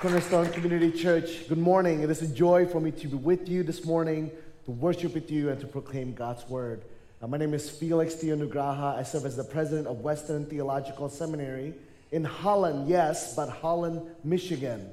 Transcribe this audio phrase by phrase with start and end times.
[0.00, 2.02] Cornerstone Community Church, good morning.
[2.02, 4.30] It is a joy for me to be with you this morning,
[4.64, 6.84] to worship with you, and to proclaim God's word.
[7.20, 8.96] Uh, my name is Felix Nugraha.
[8.96, 11.74] I serve as the president of Western Theological Seminary
[12.12, 14.88] in Holland, yes, but Holland, Michigan.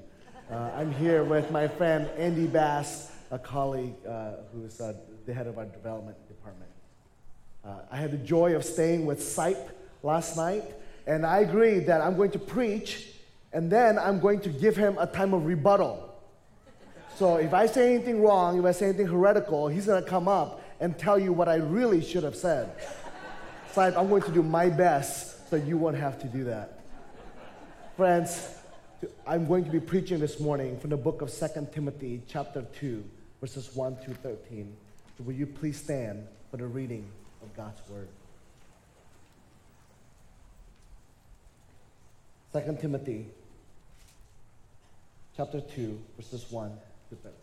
[0.49, 4.95] Uh, I'm here with my friend Andy Bass, a colleague uh, who is uh,
[5.27, 6.71] the head of our development department.
[7.63, 9.69] Uh, I had the joy of staying with SIPE
[10.01, 10.63] last night,
[11.05, 13.11] and I agreed that I'm going to preach
[13.55, 16.13] and then I'm going to give him a time of rebuttal.
[17.15, 20.27] So if I say anything wrong, if I say anything heretical, he's going to come
[20.27, 22.69] up and tell you what I really should have said.
[23.71, 26.81] So I'm going to do my best so you won't have to do that.
[27.95, 28.45] Friends,
[29.25, 33.05] I'm going to be preaching this morning from the book of 2 Timothy, chapter 2,
[33.39, 34.75] verses 1 through 13.
[35.17, 37.07] So will you please stand for the reading
[37.41, 38.09] of God's word?
[42.51, 43.27] 2 Timothy
[45.35, 46.71] chapter 2, verses 1
[47.09, 47.33] to 13.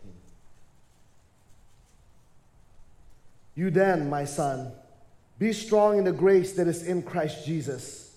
[3.54, 4.72] You then, my son,
[5.38, 8.16] be strong in the grace that is in Christ Jesus.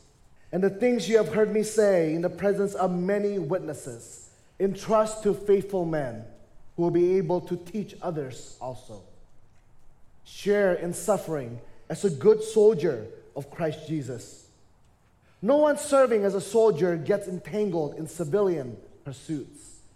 [0.52, 5.24] And the things you have heard me say in the presence of many witnesses, entrust
[5.24, 6.24] to faithful men
[6.78, 9.02] who will be able to teach others also.
[10.24, 14.48] Share in suffering as a good soldier of Christ Jesus.
[15.42, 19.75] No one serving as a soldier gets entangled in civilian pursuits,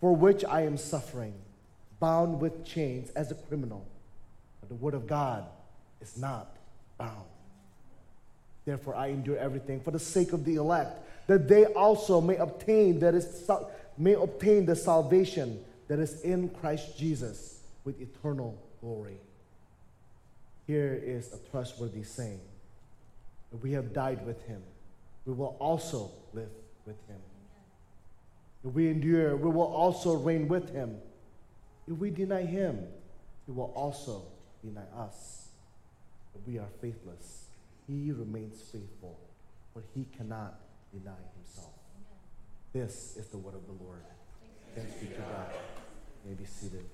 [0.00, 1.34] for which I am suffering,
[1.98, 3.86] bound with chains as a criminal.
[4.60, 5.44] But the word of God
[6.00, 6.56] is not
[6.98, 7.26] bound.
[8.64, 13.00] Therefore, I endure everything for the sake of the elect, that they also may obtain
[13.00, 13.48] that is
[13.98, 19.18] may obtain the salvation that is in Christ Jesus with eternal glory.
[20.66, 22.40] Here is a trustworthy saying:
[23.52, 24.62] If we have died with him,
[25.26, 26.50] we will also live
[26.86, 27.18] with him.
[28.64, 30.96] If we endure, we will also reign with him.
[31.88, 32.86] If we deny him,
[33.46, 34.24] he will also
[34.62, 35.48] deny us.
[36.34, 37.46] If we are faithless,
[37.86, 39.18] he remains faithful,
[39.72, 40.60] for he cannot
[40.92, 41.72] deny himself.
[42.72, 44.02] This is the word of the Lord.
[44.76, 45.46] Thanks be to God.
[46.24, 46.84] You may be seated.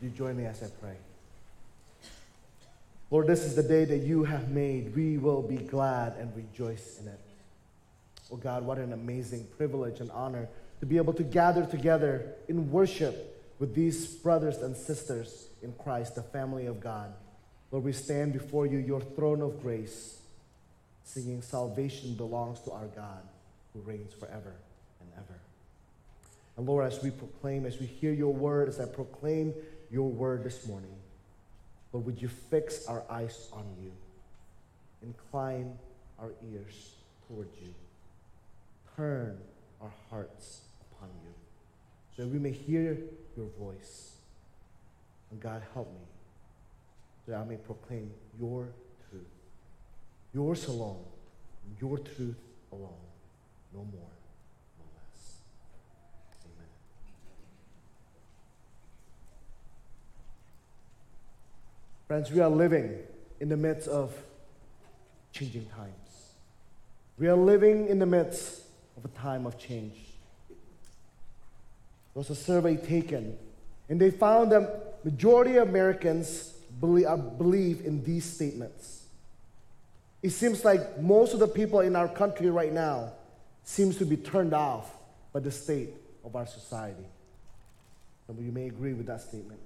[0.00, 0.96] Do you join me as I pray?
[3.10, 4.94] Lord, this is the day that you have made.
[4.94, 7.20] We will be glad and rejoice in it.
[8.32, 10.48] Oh God, what an amazing privilege and honor
[10.80, 16.14] to be able to gather together in worship with these brothers and sisters in Christ,
[16.14, 17.12] the family of God.
[17.70, 20.18] Lord, we stand before you, your throne of grace,
[21.04, 23.22] singing, Salvation belongs to our God
[23.74, 24.54] who reigns forever
[25.00, 25.38] and ever.
[26.56, 29.52] And Lord, as we proclaim, as we hear your word, as I proclaim
[29.90, 30.94] your word this morning,
[31.92, 33.92] Lord, would you fix our eyes on you?
[35.02, 35.76] Incline
[36.18, 36.94] our ears
[37.28, 37.74] toward you
[38.96, 39.38] turn
[39.80, 41.32] our hearts upon you
[42.16, 42.98] so that we may hear
[43.36, 44.12] your voice.
[45.30, 46.06] And God, help me
[47.26, 48.68] that I may proclaim your
[49.08, 49.22] truth,
[50.34, 51.04] yours alone,
[51.80, 52.36] your truth
[52.72, 52.90] alone,
[53.72, 54.10] no more,
[54.78, 55.36] no less.
[56.44, 56.66] Amen.
[62.06, 62.98] Friends, we are living
[63.40, 64.14] in the midst of
[65.32, 65.92] changing times.
[67.18, 68.62] We are living in the midst
[68.96, 69.94] of a time of change.
[72.14, 73.38] There was a survey taken,
[73.88, 79.04] and they found that majority of Americans believe, uh, believe in these statements.
[80.22, 83.12] It seems like most of the people in our country right now
[83.64, 84.94] seems to be turned off
[85.32, 85.90] by the state
[86.24, 87.06] of our society.
[88.28, 89.60] Of you may agree with that statement.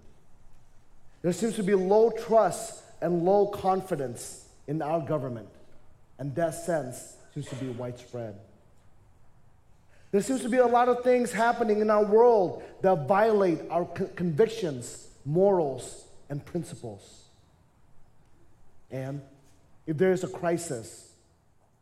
[1.22, 5.48] There seems to be low trust and low confidence in our government,
[6.18, 8.36] and that sense seems to be widespread.
[10.16, 13.84] There seems to be a lot of things happening in our world that violate our
[13.84, 17.24] convictions, morals, and principles.
[18.90, 19.20] And
[19.86, 21.12] if there is a crisis,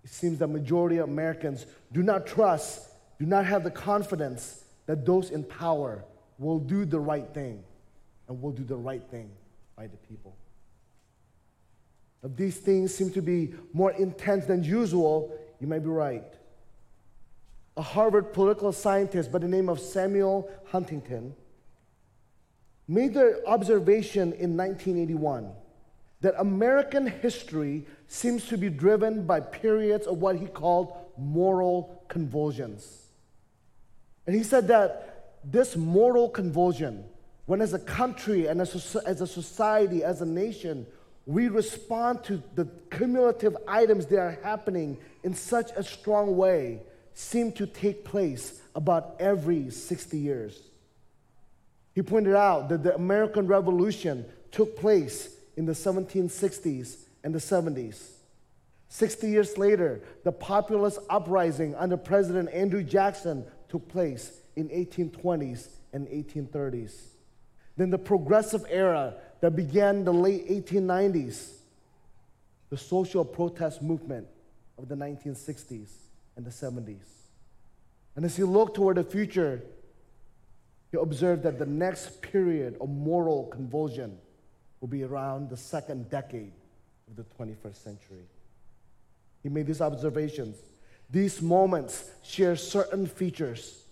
[0.02, 2.88] it seems that majority of Americans do not trust,
[3.20, 6.04] do not have the confidence that those in power
[6.36, 7.62] will do the right thing
[8.26, 9.30] and will do the right thing
[9.76, 10.34] by the people.
[12.24, 16.24] If these things seem to be more intense than usual, you might be right.
[17.76, 21.34] A Harvard political scientist by the name of Samuel Huntington,
[22.86, 25.50] made the observation in 1981
[26.20, 33.08] that American history seems to be driven by periods of what he called moral convulsions.
[34.26, 37.04] And he said that this moral convulsion,
[37.46, 40.86] when as a country and as a, as a society, as a nation,
[41.26, 46.80] we respond to the cumulative items that are happening in such a strong way,
[47.14, 50.60] seem to take place about every 60 years.
[51.94, 58.10] He pointed out that the American Revolution took place in the 1760s and the 70s.
[58.88, 66.06] 60 years later, the populist uprising under President Andrew Jackson took place in 1820s and
[66.08, 66.92] 1830s.
[67.76, 71.52] Then the progressive era that began in the late 1890s,
[72.70, 74.26] the social protest movement
[74.78, 76.03] of the 1960s
[76.36, 77.04] and the 70s.
[78.16, 79.62] And as you look toward the future,
[80.90, 84.18] he observed that the next period of moral convulsion
[84.80, 86.52] will be around the second decade
[87.08, 88.24] of the 21st century.
[89.42, 90.56] He made these observations.
[91.10, 93.84] These moments share certain features.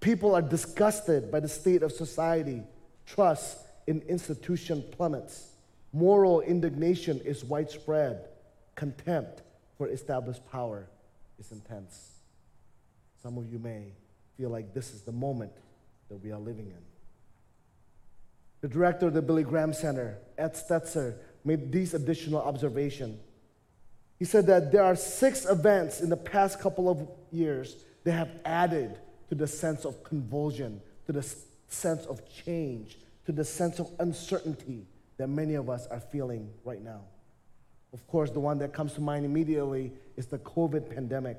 [0.00, 2.62] People are disgusted by the state of society.
[3.06, 5.48] Trust in institution plummets.
[5.92, 8.28] Moral indignation is widespread.
[8.76, 9.42] Contempt
[9.76, 10.86] for established power
[11.40, 12.12] is intense.
[13.22, 13.92] Some of you may
[14.36, 15.52] feel like this is the moment
[16.08, 16.82] that we are living in.
[18.60, 21.14] The director of the Billy Graham Center, Ed Stetzer,
[21.44, 23.18] made these additional observations.
[24.18, 28.30] He said that there are six events in the past couple of years that have
[28.44, 28.98] added
[29.30, 31.26] to the sense of convulsion, to the
[31.68, 34.86] sense of change, to the sense of uncertainty
[35.16, 37.00] that many of us are feeling right now.
[37.92, 41.38] Of course, the one that comes to mind immediately is the COVID pandemic.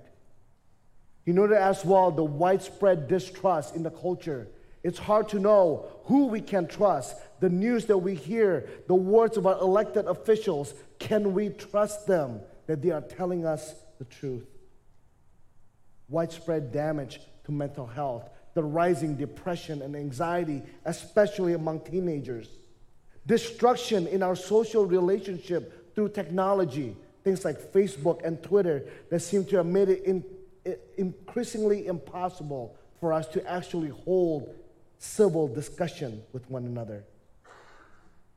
[1.24, 4.48] He noted as well the widespread distrust in the culture
[4.84, 7.16] it's hard to know who we can trust.
[7.40, 12.42] The news that we hear, the words of our elected officials, can we trust them
[12.68, 14.48] that they are telling us the truth?
[16.10, 22.50] Widespread damage to mental health, the rising depression and anxiety, especially among teenagers,
[23.28, 29.58] destruction in our social relationship through technology, things like Facebook and Twitter that seem to
[29.58, 30.24] have made it in,
[30.98, 34.54] increasingly impossible for us to actually hold
[35.00, 37.04] civil discussion with one another.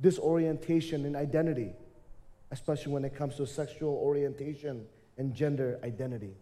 [0.00, 1.72] Disorientation in identity,
[2.50, 4.86] especially when it comes to sexual orientation
[5.18, 6.34] and gender identity.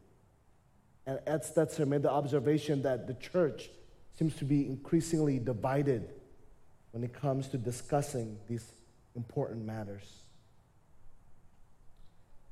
[1.06, 3.68] And Ed Stetzer made the observation that the church
[4.14, 6.08] seems to be increasingly divided
[6.92, 8.72] when it comes to discussing these
[9.16, 10.21] important matters.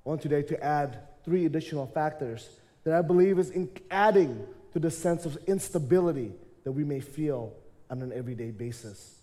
[0.04, 2.48] I want today to add three additional factors
[2.84, 3.52] that I believe is
[3.90, 6.32] adding to the sense of instability
[6.64, 7.52] that we may feel
[7.90, 9.20] on an everyday basis.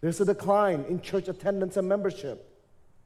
[0.00, 2.48] There's a decline in church attendance and membership.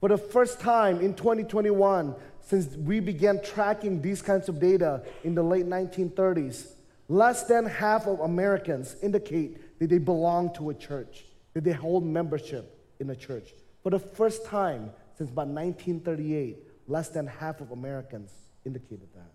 [0.01, 5.35] For the first time in 2021, since we began tracking these kinds of data in
[5.35, 6.73] the late 1930s,
[7.09, 11.25] less than half of Americans indicate that they belong to a church,
[11.55, 13.55] that they hold membership in a church.
[13.83, 18.31] For the first time since about 1938, less than half of Americans
[18.65, 19.33] indicated that.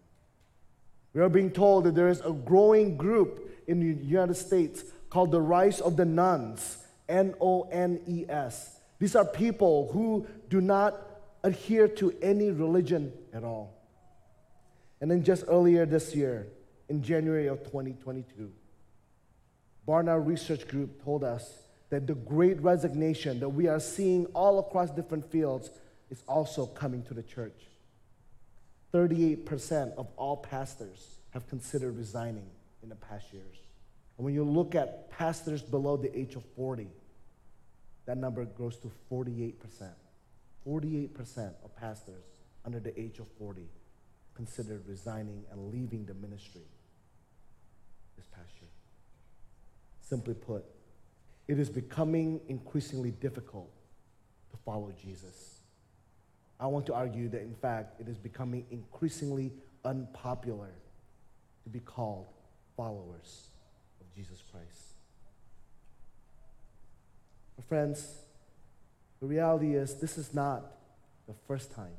[1.13, 5.31] We are being told that there is a growing group in the United States called
[5.31, 6.77] The Rise of the Nones,
[7.09, 8.79] N O N E S.
[8.99, 10.95] These are people who do not
[11.43, 13.73] adhere to any religion at all.
[15.01, 16.47] And then just earlier this year,
[16.87, 18.51] in January of 2022,
[19.87, 24.91] Barna Research Group told us that the great resignation that we are seeing all across
[24.91, 25.71] different fields
[26.11, 27.63] is also coming to the church.
[28.93, 32.49] 38% of all pastors have considered resigning
[32.83, 33.57] in the past years.
[34.17, 36.87] And when you look at pastors below the age of 40,
[38.05, 39.53] that number grows to 48%.
[40.67, 42.23] 48% of pastors
[42.65, 43.67] under the age of 40
[44.35, 46.67] considered resigning and leaving the ministry
[48.17, 48.69] this past year.
[50.01, 50.65] Simply put,
[51.47, 53.71] it is becoming increasingly difficult
[54.51, 55.60] to follow Jesus.
[56.61, 59.51] I want to argue that, in fact, it is becoming increasingly
[59.83, 60.69] unpopular
[61.63, 62.27] to be called
[62.77, 63.47] followers
[63.99, 64.93] of Jesus Christ.
[67.55, 68.19] But friends,
[69.19, 70.77] the reality is this is not
[71.27, 71.97] the first time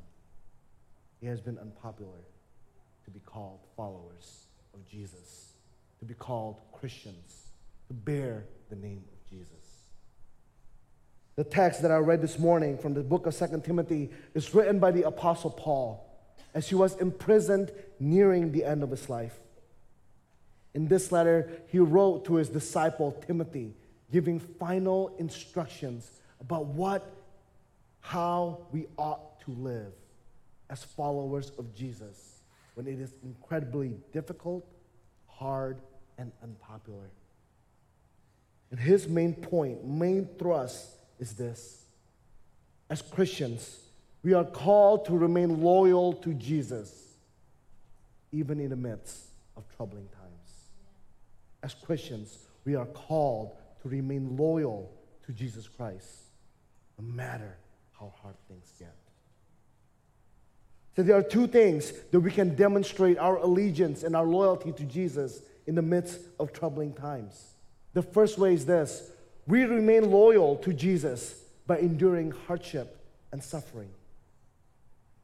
[1.21, 2.19] it has been unpopular
[3.05, 5.53] to be called followers of Jesus,
[5.99, 7.47] to be called Christians,
[7.87, 9.62] to bear the name of Jesus.
[11.35, 14.77] The text that I read this morning from the book of Second Timothy is written
[14.77, 16.07] by the Apostle Paul
[16.53, 19.39] as he was imprisoned nearing the end of his life.
[20.75, 23.73] In this letter, he wrote to his disciple Timothy,
[24.11, 27.11] giving final instructions about what,
[28.01, 29.93] how we ought to live
[30.69, 32.41] as followers of Jesus
[32.75, 34.65] when it is incredibly difficult,
[35.27, 35.79] hard,
[36.19, 37.09] and unpopular.
[38.69, 41.85] And his main point, main thrust is this.
[42.89, 43.79] As Christians,
[44.23, 47.15] we are called to remain loyal to Jesus,
[48.33, 50.49] even in the midst of troubling times.
[51.63, 54.91] As Christians, we are called to remain loyal
[55.25, 56.09] to Jesus Christ,
[56.99, 57.55] no matter
[57.97, 58.95] how hard things get.
[60.97, 64.83] So there are two things that we can demonstrate our allegiance and our loyalty to
[64.83, 67.55] Jesus in the midst of troubling times.
[67.93, 69.12] The first way is this
[69.47, 72.97] we remain loyal to Jesus by enduring hardship
[73.31, 73.89] and suffering.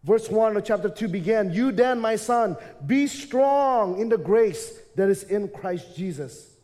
[0.03, 4.79] Verse 1 of chapter 2 began You then, my son, be strong in the grace
[4.95, 6.55] that is in Christ Jesus.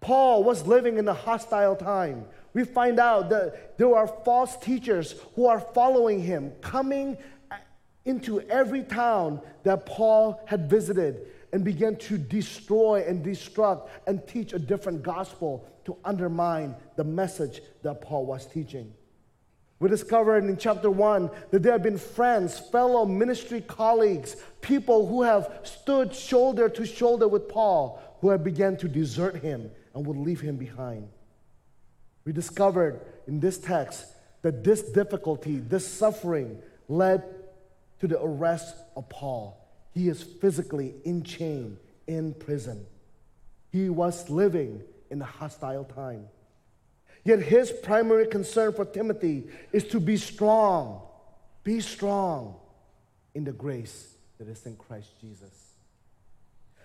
[0.00, 2.24] Paul was living in a hostile time.
[2.54, 7.18] We find out that there are false teachers who are following him, coming
[8.04, 14.52] into every town that Paul had visited and began to destroy and destruct and teach
[14.52, 18.92] a different gospel to undermine the message that Paul was teaching.
[19.80, 25.22] We discovered in chapter 1 that there have been friends, fellow ministry colleagues, people who
[25.22, 30.16] have stood shoulder to shoulder with Paul, who have begun to desert him and would
[30.16, 31.08] leave him behind.
[32.24, 34.06] We discovered in this text
[34.42, 37.22] that this difficulty, this suffering, led
[38.00, 39.56] to the arrest of Paul.
[39.92, 42.86] He is physically in chain, in prison.
[43.70, 46.28] He was living in a hostile time.
[47.24, 51.02] Yet his primary concern for Timothy is to be strong.
[51.64, 52.56] Be strong
[53.34, 55.74] in the grace that is in Christ Jesus.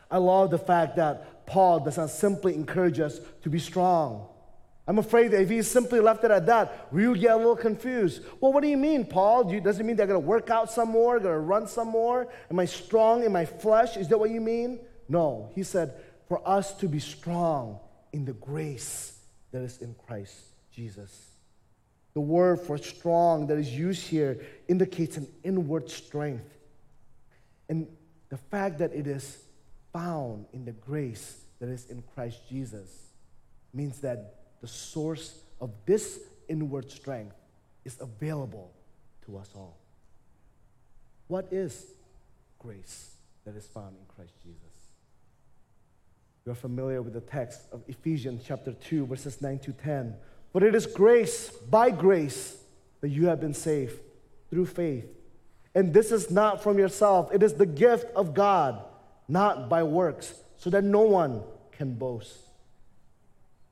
[0.10, 4.28] I love the fact that Paul does not simply encourage us to be strong.
[4.86, 7.56] I'm afraid that if he simply left it at that, we would get a little
[7.56, 8.22] confused.
[8.42, 9.46] Well, what do you mean, Paul?
[9.62, 12.28] does it mean they're going to work out some more, going to run some more?
[12.52, 13.96] Am I strong in my flesh?
[13.96, 14.80] Is that what you mean?
[15.08, 15.52] No.
[15.56, 15.94] He said,
[16.28, 17.80] for us to be strong
[18.12, 19.20] in the grace
[19.52, 20.36] that is in Christ
[20.74, 21.30] Jesus.
[22.14, 26.58] The word for strong that is used here indicates an inward strength.
[27.70, 27.88] And
[28.30, 29.38] the fact that it is
[29.94, 32.90] found in the grace that is in Christ Jesus
[33.74, 37.36] means that the source of this inward strength
[37.84, 38.72] is available
[39.26, 39.78] to us all.
[41.28, 41.88] What is
[42.60, 43.12] grace
[43.44, 44.62] that is found in Christ Jesus?
[46.46, 50.16] You're familiar with the text of Ephesians chapter 2, verses 9 to 10.
[50.54, 52.56] But it is grace, by grace,
[53.02, 54.00] that you have been saved
[54.50, 55.08] through faith.
[55.76, 58.82] And this is not from yourself, it is the gift of God,
[59.28, 61.44] not by works, so that no one
[61.74, 62.38] can boast.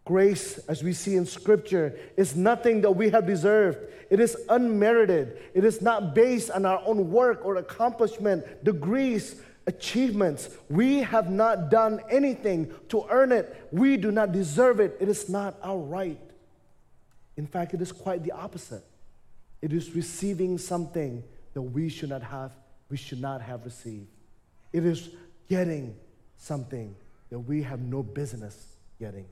[0.04, 3.78] Grace, as we see in Scripture, is nothing that we have deserved.
[4.10, 5.38] It is unmerited.
[5.54, 10.50] It is not based on our own work or accomplishment, degrees, achievements.
[10.70, 13.68] We have not done anything to earn it.
[13.72, 14.98] We do not deserve it.
[15.00, 16.20] It is not our right.
[17.38, 18.84] In fact, it is quite the opposite.
[19.62, 22.52] It is receiving something that we should not have,
[22.90, 24.08] we should not have received.
[24.74, 25.10] It is
[25.48, 25.96] getting
[26.38, 26.96] something
[27.30, 29.26] that we have no business getting.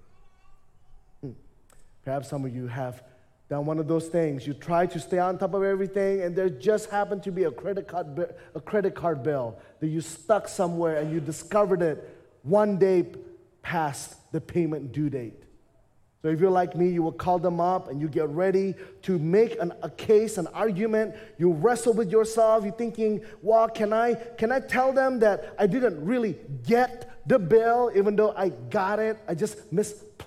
[2.03, 3.03] Perhaps some of you have
[3.49, 4.45] done one of those things.
[4.45, 7.51] You try to stay on top of everything, and there just happened to be a
[7.51, 12.77] credit card, a credit card bill that you stuck somewhere and you discovered it one
[12.77, 13.05] day
[13.61, 15.43] past the payment due date.
[16.21, 19.17] So if you're like me, you will call them up and you get ready to
[19.17, 21.15] make an, a case, an argument.
[21.37, 22.65] You wrestle with yourself.
[22.65, 26.35] You're thinking, well, can I, can I tell them that I didn't really
[26.67, 29.17] get the bill, even though I got it?
[29.29, 29.71] I just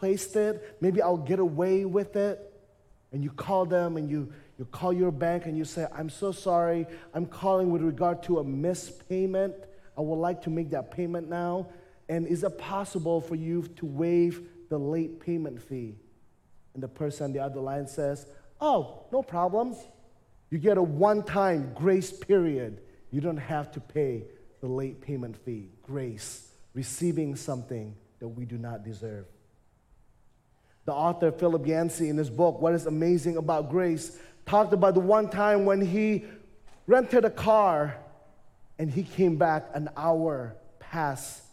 [0.03, 0.77] misplaced it.
[0.81, 2.49] Maybe I'll get away with it.
[3.13, 6.33] And you call them and you, you call your bank and you say, I'm so
[6.33, 6.87] sorry.
[7.15, 9.55] I'm calling with regard to a missed payment.
[9.97, 11.69] I would like to make that payment now.
[12.09, 15.97] And is it possible for you to waive the late payment fee.
[16.73, 18.27] And the person on the other line says,
[18.59, 19.77] Oh, no problem.
[20.51, 22.81] You get a one time grace period.
[23.11, 24.25] You don't have to pay
[24.61, 25.69] the late payment fee.
[25.83, 29.27] Grace, receiving something that we do not deserve.
[30.85, 35.01] The author, Philip Yancey, in his book, What is Amazing About Grace, talked about the
[35.01, 36.25] one time when he
[36.87, 37.97] rented a car
[38.79, 41.45] and he came back an hour past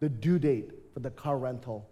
[0.00, 1.88] the due date for the car rental.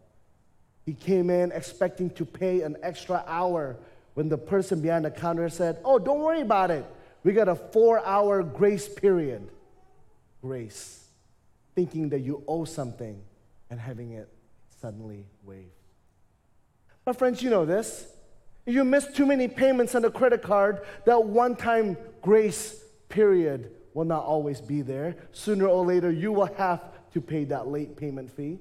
[0.84, 3.76] He came in expecting to pay an extra hour
[4.14, 6.86] when the person behind the counter said, Oh, don't worry about it.
[7.24, 9.48] We got a four hour grace period.
[10.40, 11.04] Grace.
[11.74, 13.20] Thinking that you owe something
[13.68, 14.28] and having it
[14.80, 15.75] suddenly waived.
[17.06, 18.12] But, friends, you know this.
[18.66, 23.70] If you miss too many payments on a credit card, that one time grace period
[23.94, 25.16] will not always be there.
[25.30, 26.82] Sooner or later, you will have
[27.12, 28.58] to pay that late payment fee.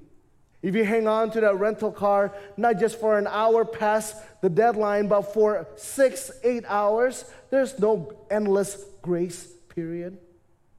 [0.62, 4.48] If you hang on to that rental car, not just for an hour past the
[4.48, 10.18] deadline, but for six, eight hours, there's no endless grace period.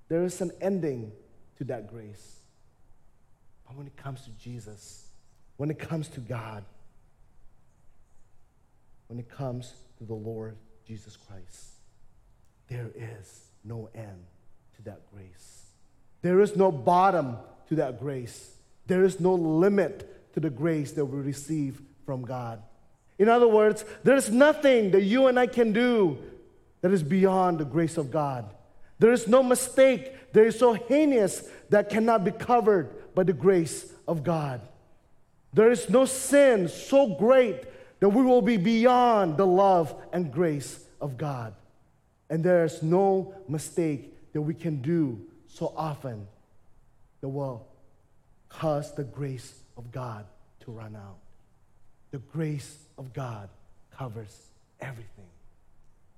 [0.08, 1.12] There is an ending
[1.58, 2.40] to that grace.
[3.68, 5.10] But when it comes to Jesus,
[5.58, 6.64] when it comes to God,
[9.08, 11.72] when it comes to the Lord Jesus Christ,
[12.68, 14.26] there is no end
[14.76, 15.72] to that grace.
[16.22, 17.38] There is no bottom
[17.70, 18.56] to that grace.
[18.88, 22.62] There is no limit to the grace that we receive from God.
[23.20, 26.18] In other words, there is nothing that you and I can do
[26.82, 28.54] that is beyond the grace of God.
[29.00, 33.92] There is no mistake that is so heinous that cannot be covered by the grace
[34.08, 34.62] of God.
[35.54, 37.64] There is no sin so great
[38.00, 41.54] that we will be beyond the love and grace of God.
[42.30, 46.28] And there is no mistake that we can do so often
[47.22, 47.68] that will
[48.50, 50.26] cause the grace of God
[50.62, 51.18] to run out.
[52.12, 53.50] The grace of God
[53.92, 54.48] covers
[54.80, 55.26] everything.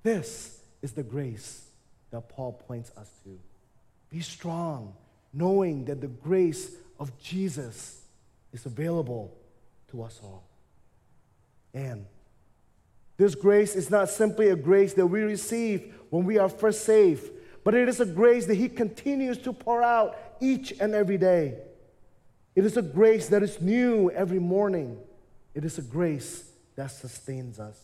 [0.04, 1.66] This is the grace
[2.12, 3.40] that Paul points us to.
[4.10, 4.94] Be strong,
[5.34, 8.02] knowing that the grace of Jesus
[8.52, 9.38] is available
[9.92, 10.49] to us all.
[11.74, 12.06] And
[13.18, 17.32] this grace is not simply a grace that we receive when we are first saved,
[17.64, 21.58] but it is a grace that He continues to pour out each and every day.
[22.56, 24.98] It is a grace that is new every morning.
[25.54, 27.78] It is a grace that sustains us.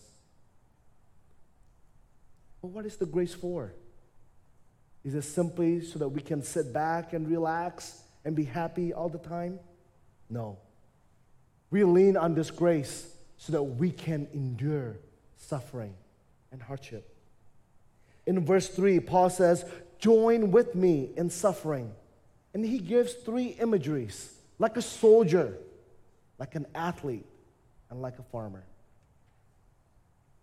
[2.61, 3.73] But what is the grace for?
[5.03, 9.07] Is it simply so that we can sit back and relax and be happy all
[9.07, 9.59] the time?
[10.29, 10.57] No.
[11.69, 14.97] We lean on this grace so that we can endure
[15.37, 15.93] suffering
[16.51, 17.15] and hardship.
[18.25, 19.65] In verse 3, Paul says,
[19.99, 21.91] Join with me in suffering.
[22.53, 25.57] And he gives three imageries like a soldier,
[26.39, 27.25] like an athlete,
[27.89, 28.63] and like a farmer.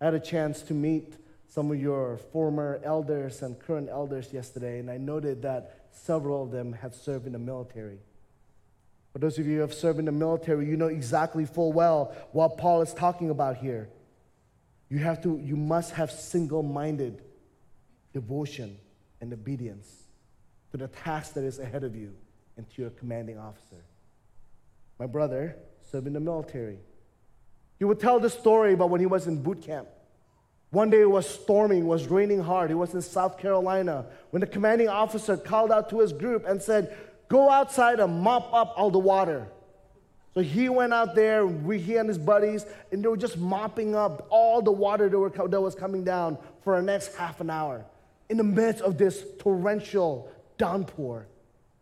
[0.00, 1.14] I had a chance to meet
[1.48, 6.50] some of your former elders and current elders yesterday, and I noted that several of
[6.50, 7.98] them had served in the military.
[9.12, 12.14] For those of you who have served in the military, you know exactly full well
[12.32, 13.88] what Paul is talking about here.
[14.88, 17.22] You have to, you must have single-minded
[18.12, 18.78] devotion
[19.20, 20.04] and obedience
[20.70, 22.14] to the task that is ahead of you
[22.56, 23.84] and to your commanding officer.
[24.98, 25.56] My brother
[25.90, 26.78] served in the military.
[27.78, 29.88] He would tell the story about when he was in boot camp.
[30.70, 32.70] One day it was storming, it was raining hard.
[32.70, 36.62] He was in South Carolina when the commanding officer called out to his group and
[36.62, 36.96] said,
[37.32, 39.48] Go outside and mop up all the water.
[40.34, 43.94] So he went out there, we, he and his buddies, and they were just mopping
[43.94, 47.48] up all the water that, were, that was coming down for the next half an
[47.48, 47.86] hour
[48.28, 51.26] in the midst of this torrential downpour.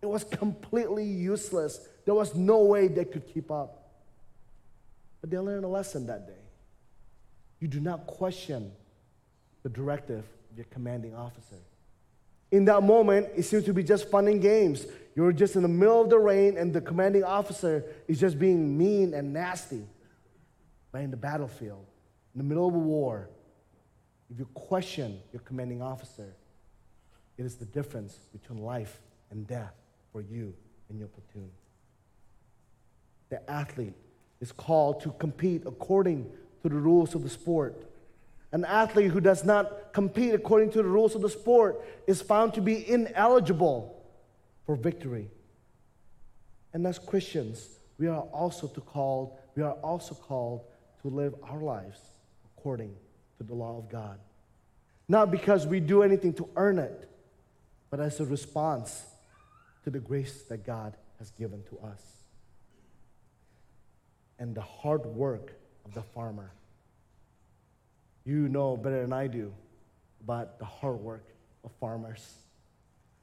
[0.02, 1.80] It was completely useless.
[2.04, 3.90] There was no way they could keep up.
[5.20, 6.44] But they learned a lesson that day.
[7.58, 8.70] You do not question
[9.64, 11.58] the directive of your commanding officer.
[12.50, 14.86] In that moment, it seems to be just fun and games.
[15.14, 18.76] You're just in the middle of the rain, and the commanding officer is just being
[18.76, 19.84] mean and nasty.
[20.92, 21.86] But in the battlefield,
[22.34, 23.28] in the middle of a war,
[24.30, 26.34] if you question your commanding officer,
[27.36, 29.74] it is the difference between life and death
[30.12, 30.54] for you
[30.88, 31.50] and your platoon.
[33.30, 33.94] The athlete
[34.40, 36.30] is called to compete according
[36.62, 37.89] to the rules of the sport.
[38.52, 42.54] An athlete who does not compete according to the rules of the sport is found
[42.54, 44.04] to be ineligible
[44.66, 45.30] for victory.
[46.72, 50.62] And as Christians, we are also to called, we are also called
[51.02, 52.00] to live our lives
[52.56, 52.94] according
[53.38, 54.18] to the law of God.
[55.08, 57.08] Not because we do anything to earn it,
[57.88, 59.04] but as a response
[59.84, 62.02] to the grace that God has given to us.
[64.38, 65.52] And the hard work
[65.84, 66.52] of the farmer
[68.30, 69.52] you know better than I do
[70.22, 71.26] about the hard work
[71.64, 72.34] of farmers.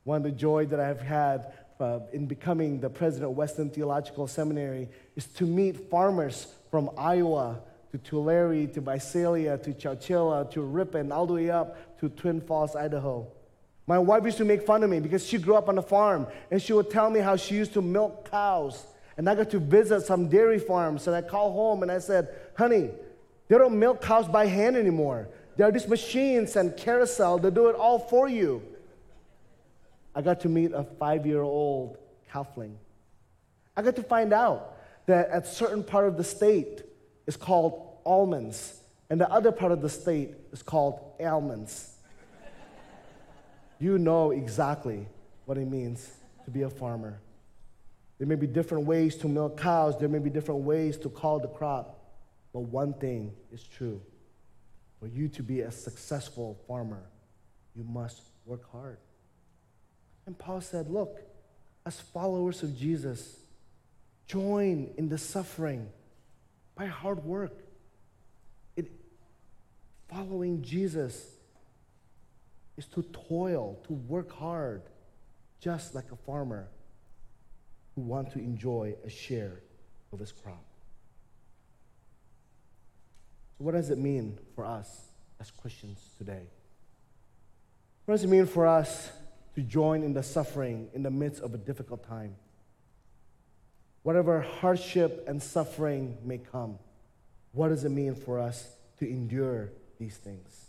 [0.04, 4.28] One of the joy that I've had uh, in becoming the president of Western Theological
[4.28, 11.12] Seminary is to meet farmers from Iowa to Tulare to Visalia to Chowchilla to Ripon,
[11.14, 13.28] all the way up to Twin Falls, Idaho.
[13.86, 16.28] My wife used to make fun of me because she grew up on a farm
[16.52, 18.86] and she would tell me how she used to milk cows.
[19.16, 22.36] And I got to visit some dairy farms and I call home and I said,
[22.58, 22.90] honey,
[23.48, 25.30] they don't milk cows by hand anymore.
[25.56, 28.62] There are these machines and carousel that do it all for you.
[30.14, 31.98] I got to meet a five year old
[32.32, 32.76] calfling.
[33.76, 36.82] I got to find out that at certain part of the state
[37.26, 38.80] is called almonds,
[39.10, 41.94] and the other part of the state is called almonds.
[43.80, 45.08] you know exactly
[45.46, 46.12] what it means
[46.46, 47.20] to be a farmer.
[48.18, 51.40] There may be different ways to milk cows, there may be different ways to call
[51.40, 51.97] the crop,
[52.58, 54.02] but one thing is true.
[55.00, 57.04] For you to be a successful farmer,
[57.76, 58.98] you must work hard.
[60.26, 61.22] And Paul said, Look,
[61.86, 63.38] as followers of Jesus,
[64.26, 65.88] join in the suffering
[66.74, 67.54] by hard work.
[68.76, 68.90] It,
[70.10, 71.36] following Jesus
[72.76, 74.82] is to toil, to work hard,
[75.60, 76.70] just like a farmer
[77.94, 79.60] who wants to enjoy a share
[80.12, 80.64] of his crop.
[83.58, 84.90] What does it mean for us
[85.40, 86.48] as Christians today?
[88.06, 89.10] What does it mean for us
[89.56, 92.36] to join in the suffering in the midst of a difficult time?
[94.04, 96.78] Whatever hardship and suffering may come,
[97.52, 100.68] what does it mean for us to endure these things?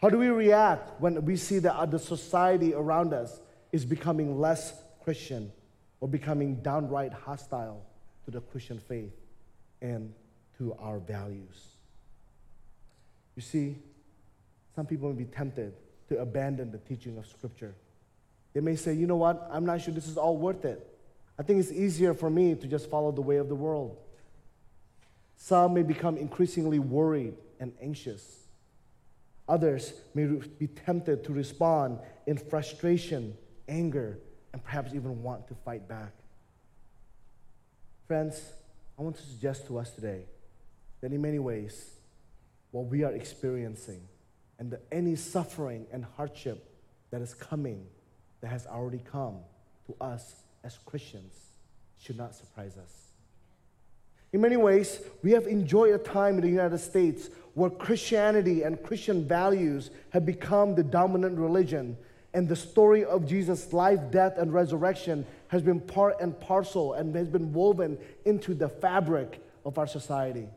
[0.00, 3.38] How do we react when we see that the society around us
[3.72, 4.72] is becoming less
[5.04, 5.52] Christian
[6.00, 7.84] or becoming downright hostile
[8.24, 9.12] to the Christian faith
[9.80, 10.12] and
[10.58, 11.66] to our values?
[13.34, 13.76] You see,
[14.74, 15.74] some people may be tempted
[16.08, 17.74] to abandon the teaching of Scripture.
[18.54, 20.86] They may say, you know what, I'm not sure this is all worth it.
[21.38, 23.98] I think it's easier for me to just follow the way of the world.
[25.36, 28.44] Some may become increasingly worried and anxious.
[29.48, 33.36] Others may be tempted to respond in frustration,
[33.68, 34.18] anger,
[34.52, 36.12] and perhaps even want to fight back.
[38.06, 38.52] Friends,
[38.98, 40.24] I want to suggest to us today
[41.00, 41.92] that in many ways,
[42.70, 44.00] what we are experiencing
[44.58, 46.70] and the, any suffering and hardship
[47.10, 47.86] that is coming,
[48.40, 49.38] that has already come
[49.86, 51.34] to us as Christians,
[51.98, 53.06] should not surprise us.
[54.32, 58.82] In many ways, we have enjoyed a time in the United States where Christianity and
[58.82, 61.96] Christian values have become the dominant religion,
[62.34, 67.14] and the story of Jesus' life, death, and resurrection has been part and parcel and
[67.14, 70.48] has been woven into the fabric of our society.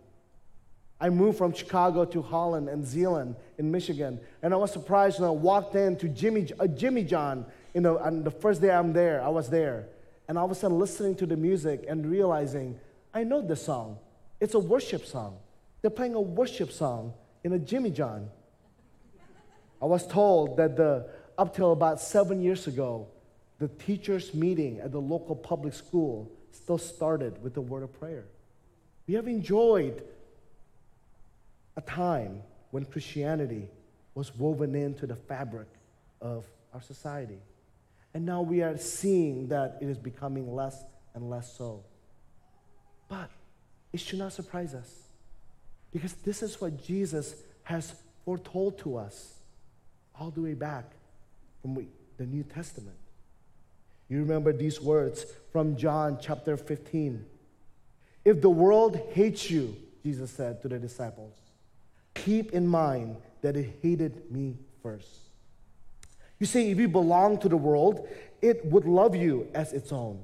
[1.01, 5.29] I moved from Chicago to Holland and Zeeland in Michigan, and I was surprised when
[5.29, 7.45] I walked into Jimmy, uh, Jimmy John.
[7.73, 9.87] You know, and the first day I'm there, I was there,
[10.27, 12.79] and all of a sudden listening to the music and realizing
[13.13, 13.97] I know this song.
[14.39, 15.37] It's a worship song.
[15.81, 18.29] They're playing a worship song in a Jimmy John.
[19.81, 23.07] I was told that the up till about seven years ago,
[23.59, 28.25] the teachers' meeting at the local public school still started with the word of prayer.
[29.07, 30.03] We have enjoyed
[31.79, 33.69] a time when Christianity
[34.13, 35.69] was woven into the fabric
[36.21, 37.39] of our society.
[38.13, 40.83] And now we are seeing that it is becoming less
[41.15, 41.85] and less so.
[43.07, 43.29] But
[43.93, 44.91] it should not surprise us
[45.93, 47.93] because this is what Jesus has
[48.25, 49.35] foretold to us
[50.19, 50.85] all the way back
[51.61, 51.87] from
[52.17, 52.97] the New Testament.
[54.09, 57.25] You remember these words from John chapter 15.
[58.25, 61.35] If the world hates you, Jesus said to the disciples,
[62.13, 65.07] keep in mind that it hated me first.
[66.39, 68.07] You see, if you belong to the world,
[68.41, 70.21] it would love you as its own.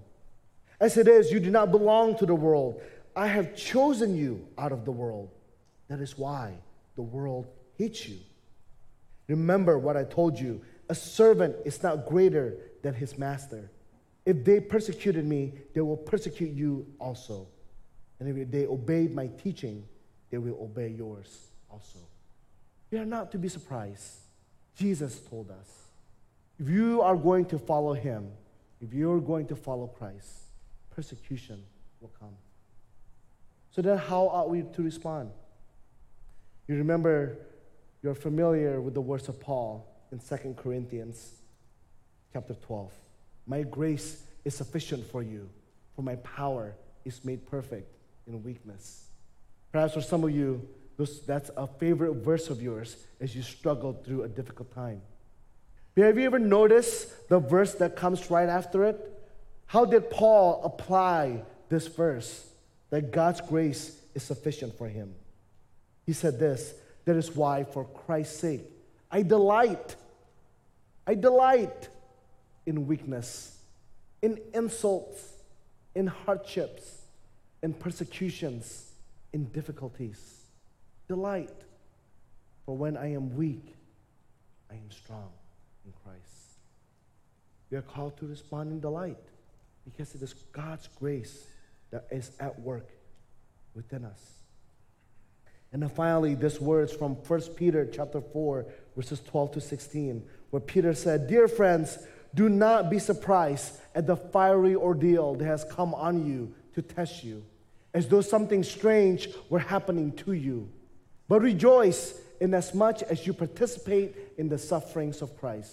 [0.80, 2.82] As it is, you do not belong to the world.
[3.16, 5.30] I have chosen you out of the world.
[5.88, 6.54] That is why
[6.96, 8.18] the world hates you.
[9.28, 13.72] Remember what I told you a servant is not greater than his master.
[14.26, 17.48] If they persecuted me, they will persecute you also.
[18.20, 19.84] And if they obeyed my teaching,
[20.30, 22.00] they will obey yours also.
[22.90, 24.20] We are not to be surprised.
[24.78, 25.70] Jesus told us
[26.58, 28.32] if you are going to follow him,
[28.80, 30.30] if you're going to follow Christ,
[30.96, 31.62] persecution
[32.00, 32.36] will come.
[33.72, 35.32] So then, how are we to respond?
[36.68, 37.38] You remember,
[38.02, 41.42] you're familiar with the words of Paul in 2 Corinthians
[42.32, 42.94] chapter 12.
[43.48, 45.50] My grace is sufficient for you,
[45.94, 47.92] for my power is made perfect
[48.28, 49.10] in weakness.
[49.74, 50.66] Perhaps for some of you,
[50.98, 55.02] that's a favorite verse of yours as you struggle through a difficult time.
[55.98, 59.12] Have you ever noticed the verse that comes right after it?
[59.66, 62.50] How did Paul apply this verse
[62.90, 65.16] that God's grace is sufficient for him?
[66.06, 66.74] He said this
[67.06, 68.62] that is why, for Christ's sake,
[69.12, 69.96] I delight,
[71.06, 71.90] I delight
[72.66, 73.58] in weakness,
[74.22, 75.34] in insults,
[75.94, 77.04] in hardships,
[77.62, 78.92] in persecutions,
[79.34, 80.45] in difficulties
[81.08, 81.52] delight.
[82.66, 83.76] For when I am weak,
[84.72, 85.30] I am strong
[85.86, 86.60] in Christ.
[87.70, 89.18] We are called to respond in delight.
[89.86, 91.46] because it is God's grace
[91.92, 92.90] that is at work
[93.76, 94.20] within us.
[95.72, 98.66] And then finally, this words from 1 Peter chapter 4,
[98.96, 102.00] verses 12 to 16, where Peter said, Dear friends,
[102.34, 107.24] do not be surprised at the fiery ordeal that has come on you to test
[107.24, 107.44] you,
[107.94, 110.70] as though something strange were happening to you.
[111.28, 115.72] But rejoice inasmuch as you participate in the sufferings of Christ,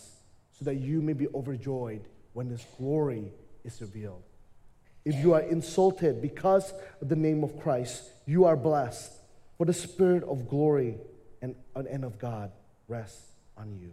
[0.52, 3.32] so that you may be overjoyed when his glory
[3.64, 4.22] is revealed.
[5.04, 9.12] If you are insulted because of the name of Christ, you are blessed,
[9.58, 10.96] for the Spirit of glory
[11.40, 12.52] and, and of God
[12.88, 13.92] rests on you.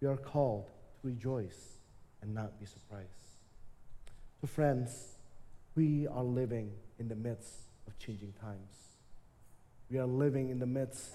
[0.00, 0.66] You are called
[1.00, 1.78] to rejoice
[2.20, 3.08] and not be surprised.
[4.40, 5.14] So, friends,
[5.74, 7.52] we are living in the midst
[7.86, 8.81] of changing times.
[9.92, 11.10] We are living in the midst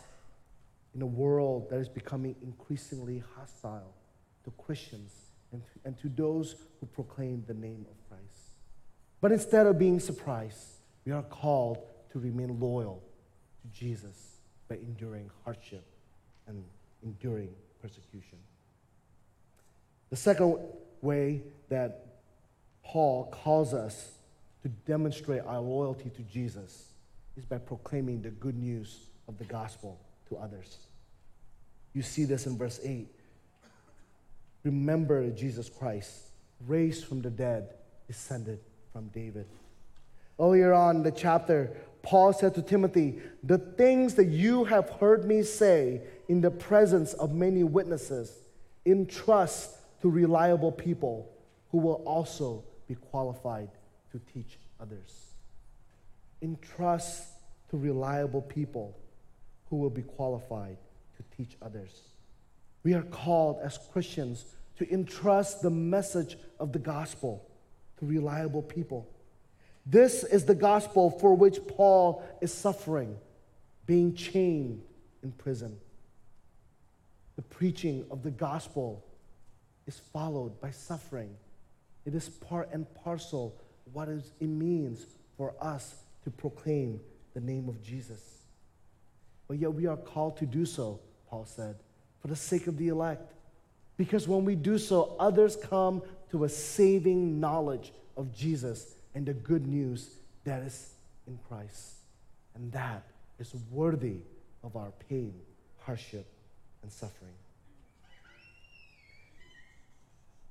[0.93, 3.95] in a world that is becoming increasingly hostile
[4.43, 5.11] to Christians
[5.51, 8.51] and to, and to those who proclaim the name of Christ.
[9.19, 10.59] But instead of being surprised,
[11.05, 11.79] we are called
[12.11, 13.01] to remain loyal
[13.63, 14.35] to Jesus
[14.69, 15.83] by enduring hardship
[16.47, 16.63] and
[17.01, 17.49] enduring
[17.81, 18.37] persecution.
[20.11, 20.59] The second
[21.01, 22.05] way that
[22.83, 24.11] Paul calls us
[24.61, 26.89] to demonstrate our loyalty to Jesus
[27.37, 30.77] is by proclaiming the good news of the gospel to others.
[31.93, 33.07] You see this in verse 8.
[34.63, 36.29] Remember Jesus Christ,
[36.65, 37.75] raised from the dead,
[38.07, 38.59] descended
[38.91, 39.45] from David.
[40.39, 45.25] Earlier on in the chapter, Paul said to Timothy, The things that you have heard
[45.25, 48.39] me say in the presence of many witnesses,
[48.85, 51.29] entrust to reliable people
[51.71, 53.69] who will also be qualified
[54.11, 55.26] to teach others.
[56.41, 57.27] Entrust
[57.69, 58.97] to reliable people
[59.69, 60.77] who will be qualified
[61.17, 62.01] to teach others.
[62.83, 64.45] We are called as Christians
[64.77, 67.49] to entrust the message of the gospel
[67.99, 69.09] to reliable people.
[69.85, 73.17] This is the gospel for which Paul is suffering,
[73.85, 74.83] being chained
[75.23, 75.77] in prison.
[77.35, 79.05] The preaching of the gospel
[79.85, 81.35] is followed by suffering.
[82.05, 83.55] It is part and parcel
[83.93, 85.05] what it means
[85.37, 85.95] for us
[86.27, 86.99] to proclaim
[87.33, 88.19] the name of Jesus.
[89.47, 91.77] But yet we are called to do so, Paul said,
[92.19, 93.31] for the sake of the elect.
[93.95, 99.33] Because when we do so, others come to a saving knowledge of Jesus and the
[99.33, 100.95] good news that is
[101.27, 101.93] in Christ.
[102.55, 103.05] And that
[103.39, 104.17] is worthy
[104.65, 105.33] of our pain,
[105.79, 106.27] hardship,
[106.83, 107.35] and suffering.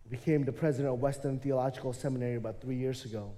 [0.06, 3.32] I became the president of Western Theological Seminary about three years ago.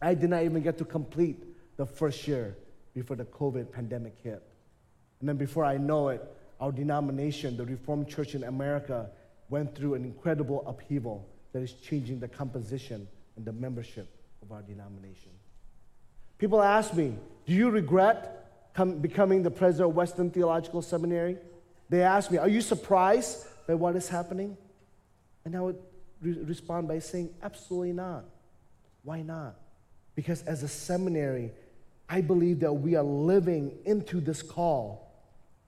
[0.00, 1.44] I did not even get to complete
[1.80, 2.58] the first year
[2.92, 4.42] before the COVID pandemic hit.
[5.20, 6.22] And then before I know it,
[6.60, 9.08] our denomination, the Reformed Church in America,
[9.48, 14.60] went through an incredible upheaval that is changing the composition and the membership of our
[14.60, 15.30] denomination.
[16.36, 17.14] People ask me,
[17.46, 21.38] Do you regret com- becoming the president of Western Theological Seminary?
[21.88, 24.54] They ask me, Are you surprised by what is happening?
[25.46, 25.78] And I would
[26.20, 28.26] re- respond by saying, Absolutely not.
[29.02, 29.56] Why not?
[30.14, 31.52] Because as a seminary,
[32.12, 35.14] I believe that we are living into this call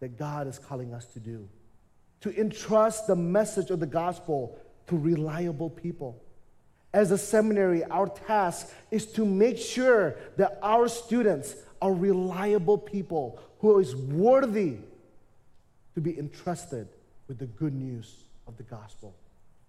[0.00, 1.48] that God is calling us to do
[2.22, 6.20] to entrust the message of the gospel to reliable people.
[6.92, 13.40] As a seminary, our task is to make sure that our students are reliable people
[13.60, 14.76] who is worthy
[15.94, 16.88] to be entrusted
[17.28, 19.14] with the good news of the gospel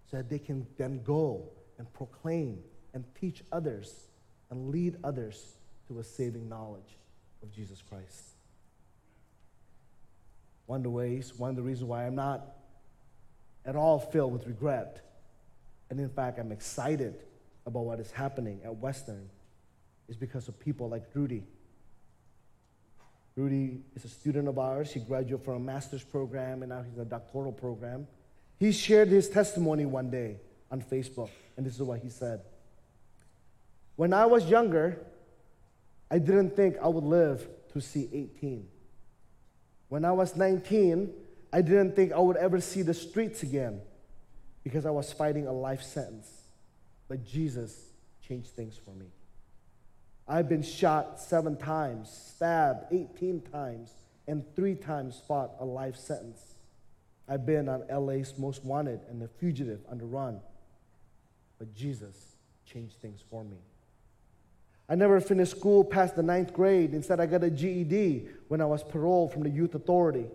[0.10, 1.44] so that they can then go
[1.78, 2.60] and proclaim
[2.94, 4.08] and teach others
[4.52, 5.56] and lead others
[5.88, 6.98] to a saving knowledge
[7.42, 8.24] of Jesus Christ.
[10.66, 12.46] One of the ways, one of the reasons why I'm not
[13.66, 15.02] at all filled with regret,
[15.90, 17.16] and in fact, I'm excited
[17.66, 19.30] about what is happening at Western,
[20.10, 21.44] is because of people like Rudy.
[23.36, 24.92] Rudy is a student of ours.
[24.92, 28.08] He graduated from a master's program, and now he's in a doctoral program.
[28.60, 30.38] He shared his testimony one day
[30.72, 32.42] on Facebook, and this is what he said.
[33.96, 35.00] When I was younger,
[36.10, 38.68] I didn't think I would live to see 18.
[39.90, 41.12] When I was 19,
[41.52, 43.82] I didn't think I would ever see the streets again
[44.64, 46.30] because I was fighting a life sentence.
[47.08, 47.90] But Jesus
[48.28, 49.08] changed things for me.
[50.28, 53.94] I've been shot seven times, stabbed 18 times,
[54.28, 56.56] and three times fought a life sentence.
[57.28, 60.40] I've been on LA's most wanted and a fugitive on the run.
[61.60, 62.36] But Jesus
[62.66, 63.58] changed things for me.
[64.90, 66.94] I never finished school past the ninth grade.
[66.94, 70.26] Instead, I got a GED when I was paroled from the youth authority.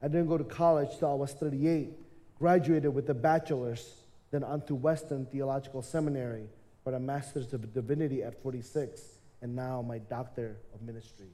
[0.00, 1.90] I didn't go to college till I was 38,
[2.38, 6.46] graduated with a bachelor's, then onto Western Theological Seminary,
[6.84, 9.02] for a master's of divinity at 46,
[9.42, 11.30] and now my doctor of ministry.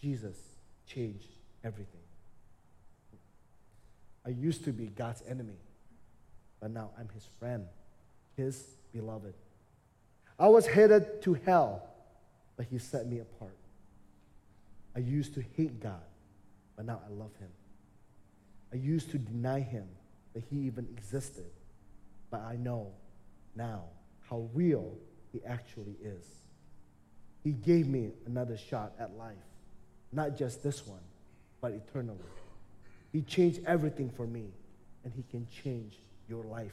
[0.00, 0.36] Jesus
[0.86, 1.28] changed
[1.62, 2.00] everything.
[4.24, 5.58] I used to be God's enemy,
[6.60, 7.66] but now I'm his friend,
[8.36, 8.62] his
[8.92, 9.34] beloved.
[10.38, 11.88] I was headed to hell,
[12.56, 13.56] but he set me apart.
[14.94, 16.02] I used to hate God,
[16.76, 17.48] but now I love him.
[18.72, 19.86] I used to deny him
[20.34, 21.50] that he even existed,
[22.30, 22.92] but I know
[23.54, 23.84] now
[24.28, 24.94] how real
[25.32, 26.24] he actually is.
[27.44, 29.36] He gave me another shot at life,
[30.12, 31.00] not just this one,
[31.60, 32.18] but eternally.
[33.12, 34.46] He changed everything for me,
[35.04, 36.72] and he can change your life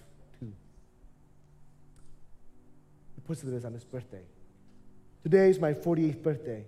[3.38, 4.24] this on his birthday.
[5.24, 6.66] Today is my 48th birthday,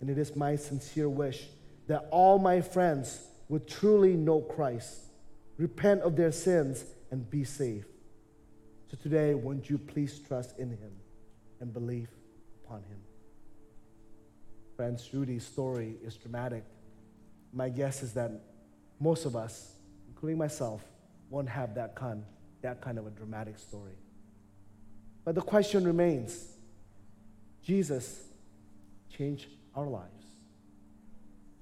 [0.00, 1.46] and it is my sincere wish
[1.86, 4.98] that all my friends would truly know Christ,
[5.56, 7.86] repent of their sins, and be saved.
[8.90, 10.92] So today, won't you please trust in him
[11.60, 12.08] and believe
[12.64, 12.98] upon him?
[14.76, 16.64] Friends, Rudy's story is dramatic.
[17.52, 18.32] My guess is that
[19.00, 19.76] most of us,
[20.08, 20.82] including myself,
[21.30, 22.24] won't have that kind,
[22.62, 23.94] that kind of a dramatic story.
[25.24, 26.54] But the question remains
[27.62, 28.20] Jesus
[29.16, 30.10] changed our lives.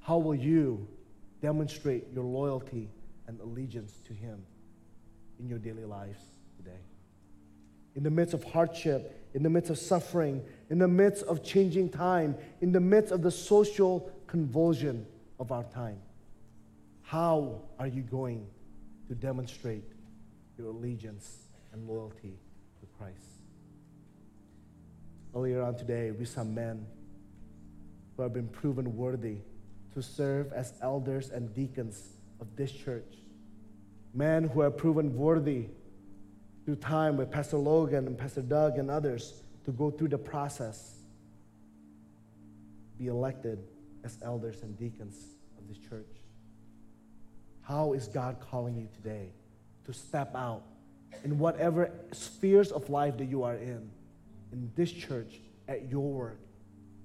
[0.00, 0.88] How will you
[1.40, 2.90] demonstrate your loyalty
[3.28, 4.44] and allegiance to Him
[5.38, 6.20] in your daily lives
[6.56, 6.80] today?
[7.94, 11.88] In the midst of hardship, in the midst of suffering, in the midst of changing
[11.90, 15.06] time, in the midst of the social convulsion
[15.38, 16.00] of our time,
[17.02, 18.46] how are you going
[19.06, 19.84] to demonstrate
[20.58, 22.38] your allegiance and loyalty
[22.80, 23.41] to Christ?
[25.34, 26.86] Earlier on today, we saw men
[28.16, 29.38] who have been proven worthy
[29.94, 33.14] to serve as elders and deacons of this church.
[34.12, 35.68] Men who have proven worthy
[36.64, 40.98] through time with Pastor Logan and Pastor Doug and others to go through the process,
[42.98, 43.58] be elected
[44.04, 45.16] as elders and deacons
[45.58, 46.06] of this church.
[47.62, 49.30] How is God calling you today
[49.86, 50.62] to step out
[51.24, 53.90] in whatever spheres of life that you are in,
[54.52, 56.38] in this church, at your work,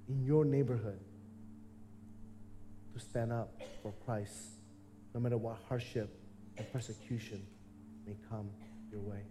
[0.08, 1.00] in your neighborhood,
[2.94, 4.34] to stand up for Christ,
[5.14, 6.14] no matter what hardship
[6.56, 7.44] and persecution
[8.06, 8.50] may come
[8.92, 9.22] your way?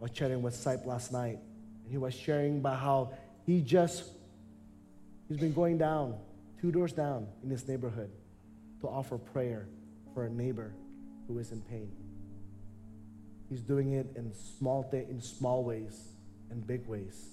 [0.00, 1.38] I was chatting with Sipe last night,
[1.82, 3.12] and he was sharing about how
[3.46, 4.04] he just,
[5.28, 6.16] he's been going down,
[6.60, 8.10] two doors down in his neighborhood
[8.80, 9.66] to offer prayer
[10.14, 10.74] for a neighbor
[11.26, 11.90] who is in pain.
[13.48, 16.08] He's doing it in small, th- in small ways
[16.50, 17.30] and big ways,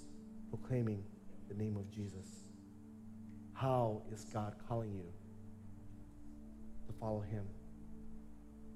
[0.49, 1.03] proclaiming
[1.49, 2.25] the name of Jesus.
[3.53, 5.05] How is God calling you
[6.87, 7.45] to follow him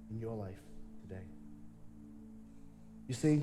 [0.09, 0.59] in your life
[1.01, 1.23] today?
[3.07, 3.41] You see,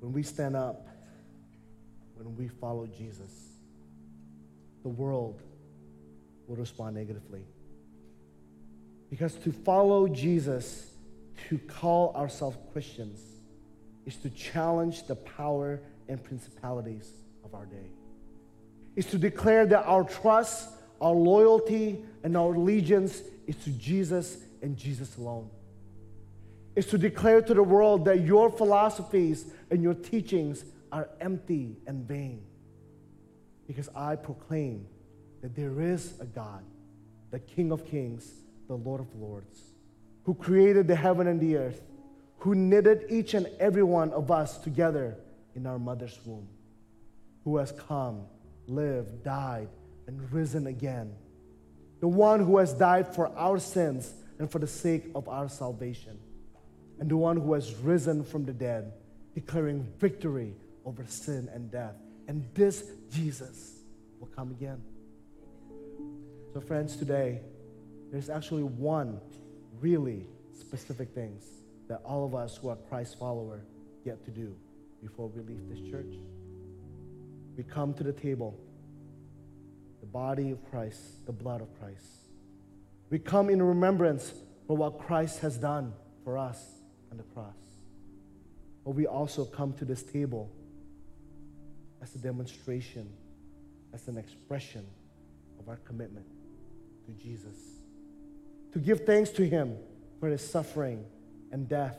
[0.00, 0.86] when we stand up,
[2.14, 3.30] when we follow Jesus,
[4.82, 5.40] the world
[6.46, 7.44] will respond negatively.
[9.14, 10.90] Because to follow Jesus,
[11.48, 13.20] to call ourselves Christians,
[14.06, 17.12] is to challenge the power and principalities
[17.44, 17.92] of our day.
[18.96, 20.68] Is to declare that our trust,
[21.00, 25.48] our loyalty, and our allegiance is to Jesus and Jesus alone.
[26.74, 32.04] Is to declare to the world that your philosophies and your teachings are empty and
[32.04, 32.42] vain.
[33.68, 34.88] Because I proclaim
[35.40, 36.64] that there is a God,
[37.30, 39.60] the King of kings, the Lord of lords,
[40.24, 41.80] who created the heaven and the earth,
[42.38, 45.16] who knitted each and every one of us together
[45.54, 46.48] in our mother's womb,
[47.44, 48.22] who has come,
[48.66, 49.68] lived, died,
[50.06, 51.14] and risen again.
[52.00, 56.18] The one who has died for our sins and for the sake of our salvation.
[57.00, 58.92] And the one who has risen from the dead,
[59.34, 61.94] declaring victory over sin and death.
[62.28, 63.80] And this Jesus
[64.20, 64.82] will come again.
[66.52, 67.40] So, friends, today,
[68.14, 69.20] there's actually one
[69.80, 70.24] really
[70.56, 71.42] specific things
[71.88, 73.64] that all of us who are Christ follower
[74.04, 74.54] get to do
[75.02, 76.14] before we leave this church.
[77.56, 78.56] We come to the table,
[79.98, 82.06] the body of Christ, the blood of Christ.
[83.10, 84.32] We come in remembrance
[84.68, 85.92] for what Christ has done
[86.22, 86.64] for us
[87.10, 87.56] on the cross.
[88.84, 90.52] But we also come to this table
[92.00, 93.12] as a demonstration,
[93.92, 94.86] as an expression
[95.58, 96.26] of our commitment
[97.06, 97.73] to Jesus.
[98.74, 99.76] To give thanks to Him
[100.18, 101.04] for His suffering
[101.52, 101.96] and death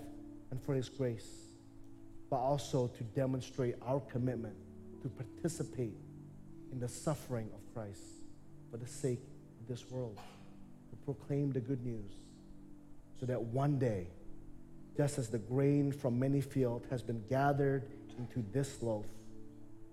[0.52, 1.26] and for His grace,
[2.30, 4.56] but also to demonstrate our commitment
[5.02, 5.96] to participate
[6.74, 8.02] in the suffering of Christ
[8.70, 9.22] for the sake
[9.62, 10.20] of this world,
[10.90, 12.12] to proclaim the good news,
[13.18, 14.08] so that one day
[14.98, 17.84] just as the grain from many fields has been gathered
[18.18, 19.06] into this loaf,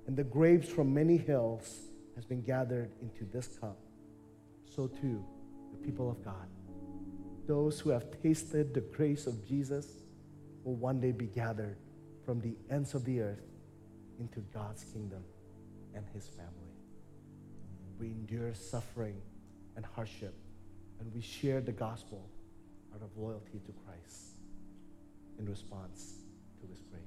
[0.08, 1.82] and the grapes from many hills
[2.16, 3.78] has been gathered into this cup,
[4.64, 5.24] so too
[5.70, 6.48] the people of God,
[7.46, 9.86] those who have tasted the grace of Jesus,
[10.64, 11.76] will one day be gathered
[12.24, 13.42] from the ends of the earth
[14.20, 15.24] into God's kingdom
[15.94, 16.52] and his family.
[17.98, 19.20] We endure suffering
[19.76, 20.34] and hardship,
[21.00, 22.28] and we share the gospel
[22.94, 24.36] out of loyalty to Christ
[25.38, 26.14] in response
[26.60, 27.00] to his grace.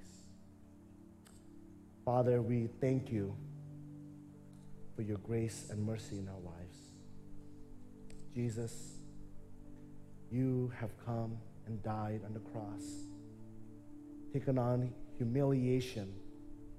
[2.04, 3.36] Father, we thank you
[4.96, 6.78] for your grace and mercy in our lives.
[8.34, 8.98] Jesus,
[10.32, 12.84] you have come and died on the cross,
[14.34, 16.14] taken on humiliation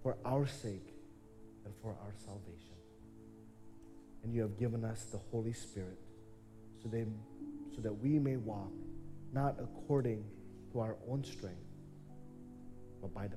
[0.03, 0.95] for our sake
[1.65, 2.75] and for our salvation.
[4.23, 5.99] And you have given us the Holy Spirit
[6.83, 7.05] so, they,
[7.75, 8.73] so that we may walk
[9.33, 10.25] not according
[10.73, 11.57] to our own strength,
[13.01, 13.37] but by the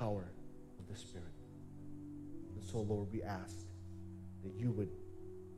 [0.00, 0.30] power
[0.78, 1.26] of the Spirit.
[2.54, 3.56] And so, Lord, we ask
[4.42, 4.88] that you would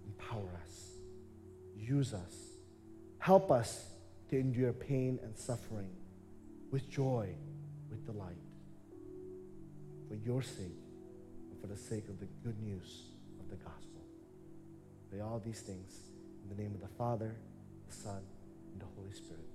[0.05, 0.99] empower us,
[1.77, 2.52] use us,
[3.23, 3.87] help us
[4.29, 5.89] to endure pain and suffering
[6.73, 7.29] with joy,
[7.89, 8.35] with delight,
[10.09, 10.83] for your sake
[11.49, 13.03] and for the sake of the good news
[13.39, 14.03] of the gospel.
[15.09, 16.01] Pray all these things
[16.43, 17.37] in the name of the Father,
[17.89, 18.23] the Son,
[18.73, 19.52] and the Holy Spirit.